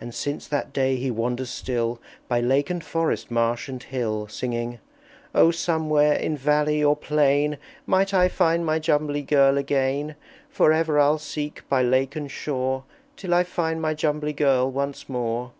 [0.00, 4.78] And since that day he wanders still By lake and forest, marsh and hill, Singing,
[5.34, 10.14] "O somewhere, in valley or plain, Might I find my Jumbly Girl again!
[10.48, 12.84] For ever I'll seek by lake and shore
[13.16, 15.50] Till I find my Jumbly Girl once more!"